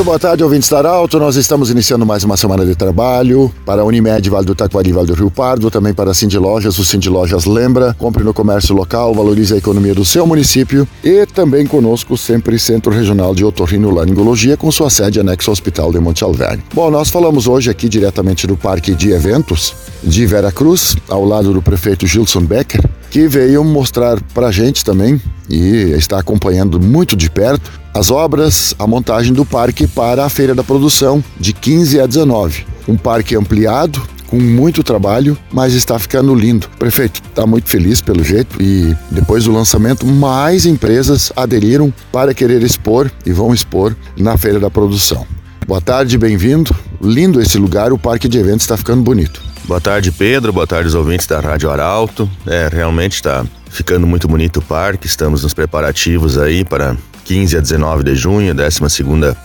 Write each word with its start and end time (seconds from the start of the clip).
Muito 0.00 0.06
boa 0.06 0.18
tarde, 0.18 0.42
ouvintes 0.42 0.66
da 0.70 0.88
Alto. 0.88 1.18
Nós 1.18 1.36
estamos 1.36 1.68
iniciando 1.68 2.06
mais 2.06 2.24
uma 2.24 2.34
semana 2.34 2.64
de 2.64 2.74
trabalho 2.74 3.52
para 3.66 3.82
a 3.82 3.84
Unimed, 3.84 4.30
Vale 4.30 4.46
do 4.46 4.54
Taquari, 4.54 4.92
Vale 4.92 5.08
do 5.08 5.12
Rio 5.12 5.30
Pardo, 5.30 5.70
também 5.70 5.92
para 5.92 6.10
a 6.12 6.14
Cindy 6.14 6.38
Lojas. 6.38 6.78
O 6.78 6.84
Cindy 6.86 7.10
Lojas 7.10 7.44
lembra, 7.44 7.94
compre 7.98 8.24
no 8.24 8.32
comércio 8.32 8.74
local, 8.74 9.14
valorize 9.14 9.52
a 9.52 9.58
economia 9.58 9.94
do 9.94 10.02
seu 10.02 10.26
município 10.26 10.88
e 11.04 11.26
também 11.26 11.66
conosco 11.66 12.16
sempre 12.16 12.58
Centro 12.58 12.90
Regional 12.90 13.34
de 13.34 13.44
Otorrinolaringologia 13.44 14.56
com 14.56 14.72
sua 14.72 14.88
sede 14.88 15.20
anexo 15.20 15.50
ao 15.50 15.52
Hospital 15.52 15.92
de 15.92 16.00
Monte 16.00 16.24
Alverne. 16.24 16.62
Bom, 16.72 16.90
nós 16.90 17.10
falamos 17.10 17.46
hoje 17.46 17.68
aqui 17.68 17.86
diretamente 17.86 18.46
do 18.46 18.56
Parque 18.56 18.94
de 18.94 19.10
Eventos 19.10 19.74
de 20.02 20.24
Vera 20.24 20.50
Cruz, 20.50 20.96
ao 21.10 21.26
lado 21.26 21.52
do 21.52 21.60
prefeito 21.60 22.06
Gilson 22.06 22.40
Becker, 22.40 22.88
que 23.10 23.28
veio 23.28 23.62
mostrar 23.62 24.18
para 24.32 24.46
a 24.46 24.50
gente 24.50 24.82
também 24.82 25.20
e 25.50 25.92
está 25.96 26.18
acompanhando 26.18 26.80
muito 26.80 27.16
de 27.16 27.28
perto 27.28 27.80
as 27.92 28.10
obras, 28.10 28.74
a 28.78 28.86
montagem 28.86 29.32
do 29.32 29.44
parque 29.44 29.86
para 29.86 30.24
a 30.24 30.28
Feira 30.28 30.54
da 30.54 30.62
Produção, 30.62 31.22
de 31.38 31.52
15 31.52 32.00
a 32.00 32.06
19. 32.06 32.64
Um 32.86 32.96
parque 32.96 33.36
ampliado, 33.36 34.00
com 34.28 34.38
muito 34.38 34.84
trabalho, 34.84 35.36
mas 35.52 35.74
está 35.74 35.98
ficando 35.98 36.32
lindo. 36.34 36.68
Prefeito 36.78 37.20
está 37.28 37.44
muito 37.46 37.68
feliz 37.68 38.00
pelo 38.00 38.22
jeito 38.22 38.62
e 38.62 38.96
depois 39.10 39.44
do 39.44 39.52
lançamento, 39.52 40.06
mais 40.06 40.66
empresas 40.66 41.32
aderiram 41.34 41.92
para 42.12 42.32
querer 42.32 42.62
expor 42.62 43.10
e 43.26 43.32
vão 43.32 43.52
expor 43.52 43.96
na 44.16 44.38
Feira 44.38 44.60
da 44.60 44.70
Produção. 44.70 45.26
Boa 45.66 45.80
tarde, 45.80 46.16
bem-vindo. 46.16 46.74
Lindo 47.02 47.40
esse 47.40 47.58
lugar, 47.58 47.92
o 47.92 47.98
parque 47.98 48.28
de 48.28 48.38
eventos 48.38 48.62
está 48.62 48.76
ficando 48.76 49.02
bonito. 49.02 49.42
Boa 49.64 49.80
tarde, 49.80 50.12
Pedro. 50.12 50.52
Boa 50.52 50.66
tarde, 50.66 50.88
os 50.88 50.94
ouvintes 50.94 51.26
da 51.26 51.40
Rádio 51.40 51.70
Arauto. 51.70 52.30
É, 52.46 52.68
realmente 52.72 53.16
está 53.16 53.44
ficando 53.70 54.06
muito 54.06 54.28
bonito 54.28 54.58
o 54.58 54.62
parque. 54.62 55.06
Estamos 55.06 55.42
nos 55.42 55.54
preparativos 55.54 56.36
aí 56.36 56.64
para 56.64 56.96
15 57.24 57.56
a 57.56 57.60
19 57.60 58.02
de 58.02 58.14
junho, 58.16 58.54
12 58.54 58.80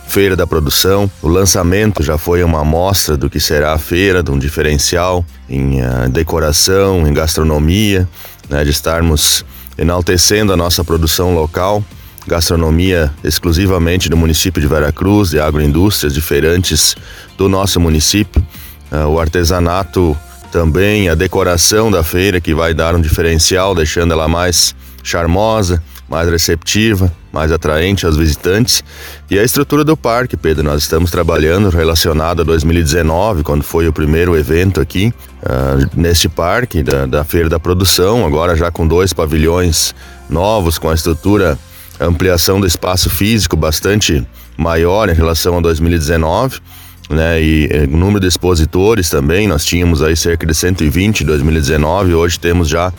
feira 0.08 0.36
da 0.36 0.46
produção. 0.46 1.10
O 1.22 1.28
lançamento 1.28 2.02
já 2.02 2.18
foi 2.18 2.42
uma 2.42 2.60
amostra 2.60 3.16
do 3.16 3.30
que 3.30 3.38
será 3.38 3.72
a 3.72 3.78
feira, 3.78 4.22
de 4.22 4.30
um 4.30 4.38
diferencial 4.38 5.24
em 5.48 5.80
uh, 5.80 6.08
decoração, 6.10 7.06
em 7.06 7.14
gastronomia, 7.14 8.08
né, 8.50 8.64
de 8.64 8.70
estarmos 8.70 9.44
enaltecendo 9.78 10.52
a 10.52 10.56
nossa 10.56 10.82
produção 10.82 11.34
local, 11.34 11.84
gastronomia 12.26 13.12
exclusivamente 13.22 14.08
do 14.08 14.16
município 14.16 14.60
de 14.60 14.66
Veracruz, 14.66 15.30
de 15.30 15.38
agroindústrias, 15.38 16.12
de 16.12 16.20
feirantes 16.20 16.96
do 17.38 17.48
nosso 17.48 17.78
município, 17.78 18.44
uh, 18.90 19.06
o 19.06 19.20
artesanato 19.20 20.16
também, 20.56 21.10
a 21.10 21.14
decoração 21.14 21.90
da 21.90 22.02
feira 22.02 22.40
que 22.40 22.54
vai 22.54 22.72
dar 22.72 22.94
um 22.94 23.00
diferencial, 23.02 23.74
deixando 23.74 24.12
ela 24.12 24.26
mais 24.26 24.74
charmosa, 25.02 25.82
mais 26.08 26.30
receptiva, 26.30 27.12
mais 27.30 27.52
atraente 27.52 28.06
aos 28.06 28.16
visitantes. 28.16 28.82
E 29.30 29.38
a 29.38 29.44
estrutura 29.44 29.84
do 29.84 29.94
parque, 29.98 30.34
Pedro, 30.34 30.64
nós 30.64 30.80
estamos 30.80 31.10
trabalhando 31.10 31.68
relacionado 31.68 32.40
a 32.40 32.44
2019, 32.44 33.42
quando 33.42 33.62
foi 33.62 33.86
o 33.86 33.92
primeiro 33.92 34.34
evento 34.34 34.80
aqui 34.80 35.12
uh, 35.42 35.90
neste 35.94 36.26
parque 36.26 36.82
da, 36.82 37.04
da 37.04 37.22
Feira 37.22 37.50
da 37.50 37.60
Produção, 37.60 38.24
agora 38.24 38.56
já 38.56 38.70
com 38.70 38.88
dois 38.88 39.12
pavilhões 39.12 39.94
novos, 40.26 40.78
com 40.78 40.88
a 40.88 40.94
estrutura, 40.94 41.58
ampliação 42.00 42.58
do 42.58 42.66
espaço 42.66 43.10
físico 43.10 43.58
bastante 43.58 44.26
maior 44.56 45.10
em 45.10 45.14
relação 45.14 45.58
a 45.58 45.60
2019. 45.60 46.60
Né, 47.08 47.40
e 47.40 47.68
eh, 47.70 47.84
o 47.84 47.96
número 47.96 48.18
de 48.18 48.26
expositores 48.26 49.08
também, 49.08 49.46
nós 49.46 49.64
tínhamos 49.64 50.02
aí 50.02 50.16
cerca 50.16 50.44
de 50.44 50.52
120 50.52 51.20
em 51.20 51.26
2019, 51.26 52.14
hoje 52.14 52.38
temos 52.38 52.68
já 52.68 52.92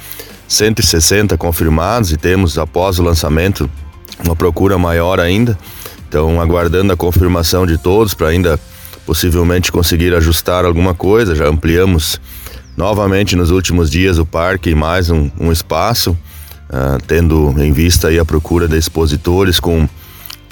160 0.48 1.38
confirmados 1.38 2.12
e 2.14 2.18
temos, 2.18 2.58
após 2.58 3.00
o 3.00 3.04
lançamento, 3.04 3.70
uma 4.24 4.36
procura 4.36 4.78
maior 4.78 5.20
ainda. 5.20 5.58
Então, 6.08 6.40
aguardando 6.40 6.94
a 6.94 6.98
confirmação 6.98 7.66
de 7.68 7.78
todos 7.78 8.14
para 8.14 8.30
ainda 8.30 8.58
possivelmente 9.06 9.72
conseguir 9.72 10.14
ajustar 10.14 10.64
alguma 10.64 10.94
coisa. 10.94 11.36
Já 11.36 11.48
ampliamos 11.48 12.20
novamente 12.76 13.36
nos 13.36 13.52
últimos 13.52 13.90
dias 13.90 14.18
o 14.18 14.26
parque 14.26 14.74
mais 14.74 15.10
um, 15.10 15.30
um 15.40 15.52
espaço, 15.52 16.12
uh, 16.12 17.02
tendo 17.06 17.54
em 17.58 17.72
vista 17.72 18.08
aí 18.08 18.18
a 18.18 18.26
procura 18.26 18.68
de 18.68 18.78
expositores 18.78 19.60
com 19.60 19.88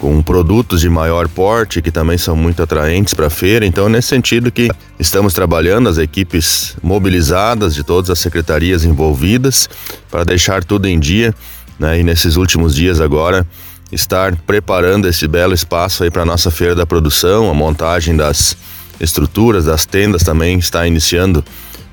com 0.05 0.21
produtos 0.21 0.81
de 0.81 0.87
maior 0.87 1.27
porte 1.27 1.81
que 1.81 1.89
também 1.89 2.15
são 2.15 2.35
muito 2.35 2.61
atraentes 2.61 3.15
para 3.15 3.25
a 3.25 3.29
feira. 3.31 3.65
Então, 3.65 3.89
nesse 3.89 4.09
sentido 4.09 4.51
que 4.51 4.69
estamos 4.99 5.33
trabalhando 5.33 5.89
as 5.89 5.97
equipes 5.97 6.77
mobilizadas 6.83 7.73
de 7.73 7.83
todas 7.83 8.11
as 8.11 8.19
secretarias 8.19 8.85
envolvidas 8.85 9.67
para 10.11 10.23
deixar 10.23 10.63
tudo 10.63 10.87
em 10.87 10.99
dia, 10.99 11.33
né? 11.79 11.99
E 11.99 12.03
nesses 12.03 12.35
últimos 12.35 12.75
dias 12.75 13.01
agora 13.01 13.47
estar 13.91 14.35
preparando 14.45 15.07
esse 15.07 15.27
belo 15.27 15.55
espaço 15.55 16.03
aí 16.03 16.11
para 16.11 16.21
a 16.21 16.25
nossa 16.25 16.51
feira 16.51 16.75
da 16.75 16.85
produção, 16.85 17.49
a 17.49 17.53
montagem 17.55 18.15
das 18.15 18.55
estruturas, 18.99 19.65
das 19.65 19.87
tendas 19.87 20.21
também 20.21 20.59
está 20.59 20.85
iniciando 20.85 21.43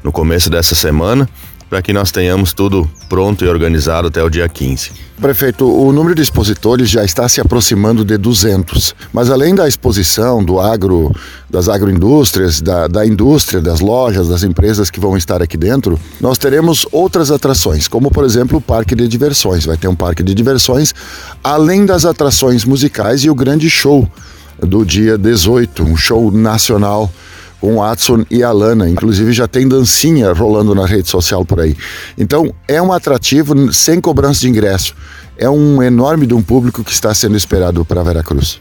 no 0.05 0.13
começo 0.13 0.51
dessa 0.51 0.75
semana 0.75 1.27
para 1.73 1.81
que 1.81 1.91
nós 1.91 2.13
tenhamos 2.13 2.53
tudo 2.53 2.87
pronto 3.09 3.47
e 3.47 3.49
organizado 3.49 4.09
até 4.09 4.23
o 4.23 4.29
dia 4.29 4.47
15. 4.47 4.91
Prefeito, 5.19 5.67
o 5.67 5.91
número 5.91 6.15
de 6.15 6.21
expositores 6.21 6.91
já 6.91 7.03
está 7.03 7.27
se 7.31 7.41
aproximando 7.41 8.05
de 8.05 8.19
200, 8.19 8.95
mas 9.11 9.31
além 9.31 9.55
da 9.55 9.67
exposição 9.67 10.45
do 10.45 10.61
agro, 10.61 11.11
das 11.49 11.71
agroindústrias, 11.71 12.61
da, 12.61 12.89
da 12.89 13.07
indústria, 13.07 13.59
das 13.59 13.81
lojas, 13.81 14.29
das 14.29 14.43
empresas 14.43 14.91
que 14.91 15.01
vão 15.01 15.17
estar 15.17 15.41
aqui 15.41 15.57
dentro, 15.57 15.99
nós 16.21 16.37
teremos 16.37 16.87
outras 16.93 17.31
atrações, 17.31 17.89
como 17.89 18.11
por 18.11 18.27
exemplo 18.27 18.59
o 18.59 18.61
parque 18.61 18.95
de 18.95 19.09
diversões. 19.09 19.65
Vai 19.65 19.79
ter 19.79 19.89
um 19.89 19.97
parque 19.97 20.23
de 20.23 20.35
diversões, 20.35 20.95
além 21.43 21.87
das 21.87 22.05
atrações 22.05 22.67
musicais 22.67 23.25
e 23.25 23.31
o 23.31 23.35
grande 23.35 23.71
show 23.71 24.07
do 24.61 24.85
dia 24.85 25.17
18, 25.17 25.85
um 25.85 25.97
show 25.97 26.31
nacional 26.31 27.11
com 27.63 27.77
o 27.77 27.83
Adson 27.83 28.27
e 28.29 28.43
a 28.43 28.51
Lana. 28.51 28.91
Inclusive 28.91 29.33
já 29.33 29.47
tem 29.47 29.69
dancinha 29.69 30.33
rolando 30.33 30.75
na 30.75 30.85
rede 30.85 31.09
social 31.09 31.45
por 31.45 31.61
aí. 31.61 31.77
Então 32.19 32.53
é 32.67 32.83
um 32.83 32.93
atrativo 32.93 33.73
sem 33.73 34.01
cobrança 34.01 34.41
de 34.41 34.49
ingresso. 34.49 34.97
É 35.39 35.49
um 35.49 35.81
enorme 35.81 36.27
de 36.27 36.35
um 36.35 36.43
público 36.43 36.83
que 36.83 36.91
está 36.91 37.15
sendo 37.15 37.37
esperado 37.37 37.85
para 37.85 38.03
Veracruz. 38.03 38.61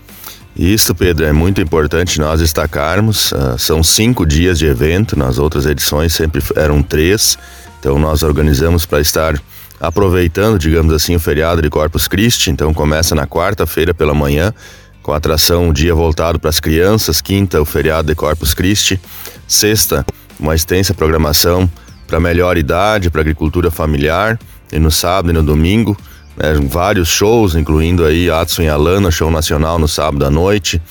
Isso, 0.56 0.94
Pedro, 0.94 1.26
é 1.26 1.32
muito 1.32 1.60
importante 1.60 2.20
nós 2.20 2.42
destacarmos. 2.42 3.32
Uh, 3.32 3.58
são 3.58 3.84
cinco 3.84 4.24
dias 4.24 4.60
de 4.60 4.68
evento, 4.68 5.18
nas 5.18 5.40
outras 5.40 5.66
edições 5.66 6.14
sempre 6.14 6.44
eram 6.56 6.84
três. 6.84 7.40
Então 7.80 7.98
nós 7.98 8.22
organizamos 8.22 8.86
para 8.86 9.02
estar 9.02 9.42
aproveitando, 9.80 10.60
digamos 10.60 10.94
assim, 10.94 11.16
o 11.16 11.20
feriado 11.20 11.60
de 11.60 11.72
Corpus 11.72 12.08
Christi. 12.08 12.52
Então 12.52 12.72
começa 12.72 13.16
na 13.16 13.26
quarta-feira 13.26 13.96
pela 13.96 14.14
manhã 14.14 14.54
com 15.02 15.14
atração 15.14 15.70
um 15.70 15.74
dia 15.74 15.94
voltado 15.94 16.40
para 16.40 16.50
as 16.50 16.60
crianças, 16.60 17.22
quinta 17.22 17.62
o 17.62 17.66
feriado 17.66 18.08
de 18.08 18.16
Corpus 18.16 18.54
Christi, 18.54 19.00
sexta 19.48 20.06
uma 20.40 20.56
extensa 20.56 20.94
programação 20.94 21.70
para 22.08 22.20
melhor 22.20 22.58
idade, 22.58 23.10
para 23.10 23.22
agricultura 23.22 23.72
familiar, 23.72 24.40
e 24.72 24.80
no 24.80 24.92
sábado 24.92 25.32
e 25.32 25.34
no 25.34 25.44
domingo 25.44 25.98
né, 26.36 26.54
vários 26.70 27.10
shows, 27.10 27.56
incluindo 27.56 28.06
aí 28.06 28.30
Atson 28.30 28.64
e 28.64 28.70
Alana, 28.70 29.12
show 29.12 29.30
nacional 29.30 29.78
no 29.78 29.88
sábado 29.88 30.26
à 30.26 30.30
noite, 30.30 30.82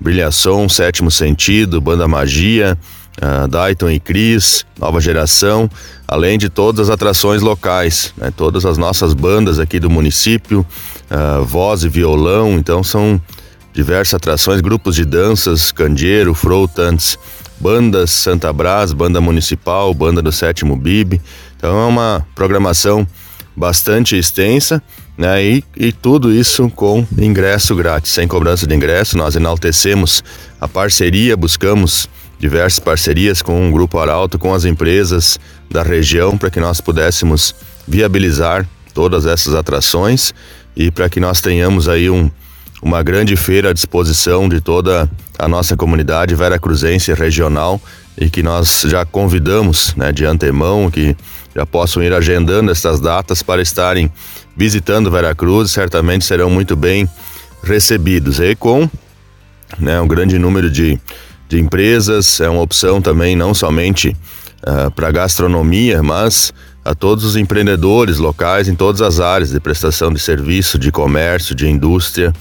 Brilhação, 0.00 0.68
Sétimo 0.68 1.10
Sentido, 1.10 1.80
Banda 1.80 2.06
Magia, 2.06 2.78
uh, 3.22 3.48
Dayton 3.48 3.90
e 3.90 4.00
Cris, 4.00 4.64
Nova 4.78 5.00
Geração, 5.00 5.70
além 6.06 6.38
de 6.38 6.48
todas 6.48 6.88
as 6.88 6.94
atrações 6.94 7.42
locais, 7.42 8.12
né, 8.16 8.32
todas 8.36 8.64
as 8.64 8.78
nossas 8.78 9.14
bandas 9.14 9.58
aqui 9.58 9.80
do 9.80 9.90
município, 9.90 10.64
uh, 11.10 11.44
voz 11.44 11.84
e 11.84 11.88
violão, 11.88 12.52
então 12.52 12.82
são 12.82 13.20
diversas 13.78 14.14
atrações, 14.14 14.60
grupos 14.60 14.96
de 14.96 15.04
danças, 15.04 15.70
candeeiro, 15.70 16.34
froutantes, 16.34 17.16
bandas 17.60 18.10
Santa 18.10 18.52
Brás, 18.52 18.92
banda 18.92 19.20
municipal, 19.20 19.94
banda 19.94 20.20
do 20.20 20.32
Sétimo 20.32 20.74
Bib. 20.74 21.20
Então 21.56 21.80
é 21.80 21.86
uma 21.86 22.26
programação 22.34 23.06
bastante 23.54 24.18
extensa, 24.18 24.82
né? 25.16 25.44
E, 25.44 25.64
e 25.76 25.92
tudo 25.92 26.32
isso 26.32 26.68
com 26.70 27.06
ingresso 27.16 27.76
grátis, 27.76 28.10
sem 28.10 28.26
cobrança 28.26 28.66
de 28.66 28.74
ingresso. 28.74 29.16
Nós 29.16 29.36
enaltecemos 29.36 30.24
a 30.60 30.66
parceria, 30.66 31.36
buscamos 31.36 32.08
diversas 32.36 32.80
parcerias 32.80 33.42
com 33.42 33.68
o 33.68 33.72
Grupo 33.72 33.96
Arauto, 34.00 34.40
com 34.40 34.52
as 34.52 34.64
empresas 34.64 35.38
da 35.70 35.84
região, 35.84 36.36
para 36.36 36.50
que 36.50 36.58
nós 36.58 36.80
pudéssemos 36.80 37.54
viabilizar 37.86 38.68
todas 38.92 39.24
essas 39.24 39.54
atrações 39.54 40.34
e 40.74 40.90
para 40.90 41.08
que 41.08 41.20
nós 41.20 41.40
tenhamos 41.40 41.88
aí 41.88 42.10
um, 42.10 42.28
uma 42.82 43.02
grande 43.02 43.36
feira 43.36 43.70
à 43.70 43.72
disposição 43.72 44.48
de 44.48 44.60
toda 44.60 45.08
a 45.38 45.48
nossa 45.48 45.76
comunidade 45.76 46.34
veracruzense 46.34 47.12
regional 47.12 47.80
e 48.16 48.28
que 48.28 48.42
nós 48.42 48.82
já 48.86 49.04
convidamos 49.04 49.94
né, 49.96 50.12
de 50.12 50.24
antemão 50.24 50.90
que 50.90 51.16
já 51.54 51.64
possam 51.66 52.02
ir 52.02 52.12
agendando 52.12 52.70
essas 52.70 53.00
datas 53.00 53.42
para 53.42 53.62
estarem 53.62 54.10
visitando 54.56 55.10
Veracruz, 55.10 55.70
certamente 55.70 56.24
serão 56.24 56.50
muito 56.50 56.76
bem 56.76 57.08
recebidos. 57.62 58.40
E 58.40 58.54
com 58.56 58.88
né, 59.78 60.00
um 60.00 60.08
grande 60.08 60.38
número 60.38 60.70
de, 60.70 61.00
de 61.48 61.60
empresas, 61.60 62.40
é 62.40 62.48
uma 62.48 62.60
opção 62.62 63.00
também 63.00 63.36
não 63.36 63.54
somente 63.54 64.16
uh, 64.62 64.90
para 64.90 65.12
gastronomia, 65.12 66.02
mas 66.02 66.52
a 66.84 66.94
todos 66.94 67.24
os 67.24 67.36
empreendedores 67.36 68.18
locais 68.18 68.66
em 68.66 68.74
todas 68.74 69.02
as 69.02 69.20
áreas 69.20 69.50
de 69.50 69.60
prestação 69.60 70.12
de 70.12 70.18
serviço, 70.18 70.78
de 70.78 70.90
comércio, 70.90 71.54
de 71.54 71.68
indústria, 71.68 72.32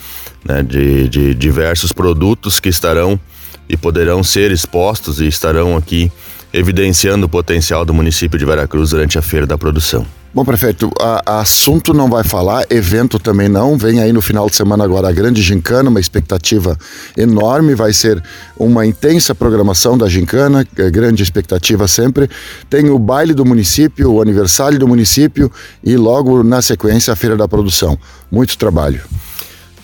né, 0.48 0.64
de, 0.64 1.10
de 1.10 1.34
diversos 1.36 1.92
produtos 1.92 2.60
que 2.60 2.70
estarão 2.70 3.20
e 3.68 3.76
poderão 3.76 4.24
ser 4.24 4.52
expostos 4.52 5.20
e 5.20 5.28
estarão 5.28 5.76
aqui 5.76 6.12
evidenciando 6.54 7.26
o 7.26 7.30
potencial 7.30 7.84
do 7.84 7.94
município 7.94 8.40
de 8.40 8.46
Veracruz 8.46 8.92
durante 8.92 9.18
a 9.18 9.22
feira 9.22 9.46
da 9.46 9.58
produção. 9.58 10.06
Bom, 10.34 10.46
prefeito, 10.46 10.92
a, 11.00 11.22
a, 11.26 11.40
assunto 11.40 11.94
não 11.94 12.10
vai 12.10 12.24
falar, 12.24 12.66
evento 12.70 13.18
também 13.18 13.50
não. 13.50 13.78
Vem 13.78 14.00
aí 14.00 14.14
no 14.14 14.22
final 14.22 14.48
de 14.48 14.56
semana 14.56 14.84
agora 14.84 15.10
a 15.10 15.12
grande 15.12 15.42
gincana, 15.42 15.90
uma 15.90 16.00
expectativa 16.00 16.78
enorme. 17.18 17.74
Vai 17.74 17.92
ser 17.92 18.22
uma 18.56 18.86
intensa 18.86 19.34
programação 19.34 19.98
da 19.98 20.08
gincana, 20.08 20.68
é 20.78 20.92
grande 20.92 21.24
expectativa 21.24 21.88
sempre. 21.88 22.30
Tem 22.70 22.90
o 22.90 23.00
baile 23.00 23.34
do 23.34 23.46
município, 23.46 24.12
o 24.12 24.22
aniversário 24.22 24.78
do 24.78 24.88
município 24.88 25.52
e 25.84 25.98
logo 25.98 26.44
na 26.44 26.62
sequência 26.62 27.14
a 27.14 27.16
feira 27.16 27.36
da 27.36 27.48
produção. 27.48 27.98
Muito 28.32 28.58
trabalho. 28.58 29.02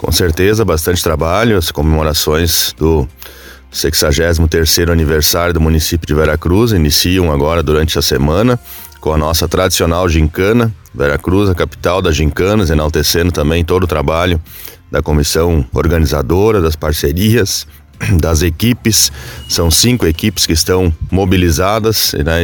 Com 0.03 0.11
certeza, 0.11 0.65
bastante 0.65 1.01
trabalho. 1.01 1.57
As 1.57 1.71
comemorações 1.71 2.73
do 2.77 3.07
63º 3.71 4.91
aniversário 4.91 5.53
do 5.53 5.61
município 5.61 6.05
de 6.05 6.13
Veracruz 6.13 6.73
iniciam 6.73 7.31
agora 7.31 7.63
durante 7.63 7.97
a 7.97 8.01
semana 8.01 8.59
com 8.99 9.13
a 9.13 9.17
nossa 9.17 9.47
tradicional 9.47 10.09
gincana. 10.09 10.75
Veracruz, 10.93 11.49
a 11.49 11.55
capital 11.55 12.01
das 12.01 12.17
gincanas, 12.17 12.69
enaltecendo 12.69 13.31
também 13.31 13.63
todo 13.63 13.83
o 13.83 13.87
trabalho 13.87 14.41
da 14.91 15.01
comissão 15.01 15.65
organizadora, 15.73 16.61
das 16.61 16.75
parcerias, 16.75 17.65
das 18.19 18.41
equipes. 18.41 19.09
São 19.47 19.71
cinco 19.71 20.05
equipes 20.05 20.45
que 20.45 20.51
estão 20.51 20.93
mobilizadas 21.09 22.13
né, 22.25 22.43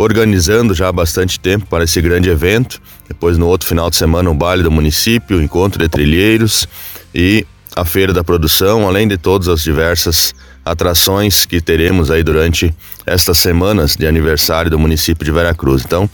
organizando 0.00 0.74
já 0.74 0.88
há 0.88 0.92
bastante 0.92 1.38
tempo 1.38 1.66
para 1.66 1.84
esse 1.84 2.00
grande 2.00 2.30
evento. 2.30 2.80
Depois, 3.06 3.36
no 3.36 3.46
outro 3.46 3.68
final 3.68 3.90
de 3.90 3.96
semana, 3.96 4.30
o 4.30 4.34
baile 4.34 4.62
do 4.62 4.70
município, 4.70 5.36
o 5.36 5.42
encontro 5.42 5.78
de 5.78 5.90
trilheiros 5.90 6.66
e 7.14 7.46
a 7.76 7.84
feira 7.84 8.10
da 8.10 8.24
produção, 8.24 8.88
além 8.88 9.06
de 9.06 9.18
todas 9.18 9.46
as 9.46 9.62
diversas 9.62 10.34
atrações 10.64 11.44
que 11.44 11.60
teremos 11.60 12.10
aí 12.10 12.22
durante 12.22 12.74
estas 13.04 13.38
semanas 13.38 13.94
de 13.94 14.06
aniversário 14.06 14.70
do 14.70 14.78
município 14.78 15.22
de 15.22 15.30
Veracruz. 15.30 15.82
Então, 15.84 16.08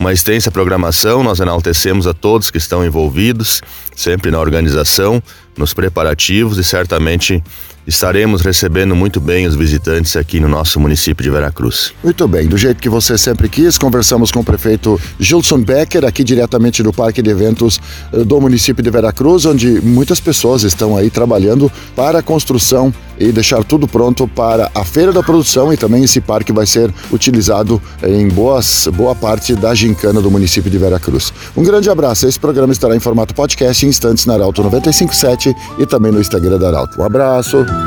uma 0.00 0.12
extensa 0.12 0.50
programação, 0.50 1.22
nós 1.22 1.38
enaltecemos 1.38 2.08
a 2.08 2.14
todos 2.14 2.50
que 2.50 2.58
estão 2.58 2.84
envolvidos, 2.84 3.62
sempre 3.94 4.32
na 4.32 4.40
organização, 4.40 5.22
nos 5.56 5.72
preparativos 5.72 6.58
e 6.58 6.64
certamente 6.64 7.42
estaremos 7.88 8.42
recebendo 8.42 8.94
muito 8.94 9.18
bem 9.18 9.46
os 9.46 9.56
visitantes 9.56 10.14
aqui 10.14 10.38
no 10.38 10.46
nosso 10.46 10.78
município 10.78 11.24
de 11.24 11.30
Veracruz. 11.30 11.94
Muito 12.04 12.28
bem, 12.28 12.46
do 12.46 12.58
jeito 12.58 12.82
que 12.82 12.88
você 12.88 13.16
sempre 13.16 13.48
quis, 13.48 13.78
conversamos 13.78 14.30
com 14.30 14.40
o 14.40 14.44
prefeito 14.44 15.00
Gilson 15.18 15.62
Becker, 15.62 16.04
aqui 16.04 16.22
diretamente 16.22 16.82
do 16.82 16.92
Parque 16.92 17.22
de 17.22 17.30
Eventos 17.30 17.80
eh, 18.12 18.24
do 18.24 18.38
município 18.42 18.84
de 18.84 18.90
Veracruz, 18.90 19.46
onde 19.46 19.80
muitas 19.80 20.20
pessoas 20.20 20.64
estão 20.64 20.98
aí 20.98 21.08
trabalhando 21.08 21.72
para 21.96 22.18
a 22.18 22.22
construção 22.22 22.92
e 23.18 23.32
deixar 23.32 23.64
tudo 23.64 23.88
pronto 23.88 24.28
para 24.28 24.70
a 24.74 24.84
Feira 24.84 25.10
da 25.10 25.22
Produção 25.22 25.72
e 25.72 25.76
também 25.76 26.04
esse 26.04 26.20
parque 26.20 26.52
vai 26.52 26.66
ser 26.66 26.92
utilizado 27.10 27.80
em 28.02 28.28
boas, 28.28 28.86
boa 28.94 29.14
parte 29.14 29.54
da 29.54 29.74
gincana 29.74 30.20
do 30.20 30.30
município 30.30 30.70
de 30.70 30.76
Veracruz. 30.76 31.32
Um 31.56 31.62
grande 31.62 31.88
abraço, 31.88 32.26
esse 32.26 32.38
programa 32.38 32.72
estará 32.72 32.94
em 32.94 33.00
formato 33.00 33.34
podcast 33.34 33.84
em 33.84 33.88
instantes 33.88 34.26
na 34.26 34.34
Arauto 34.34 34.62
957 34.62 35.54
e 35.78 35.86
também 35.86 36.12
no 36.12 36.20
Instagram 36.20 36.58
da 36.58 36.68
Arauto. 36.68 37.00
Um 37.00 37.04
abraço! 37.04 37.77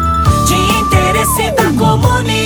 pesi 1.21 1.45
bakomoni 1.57 2.40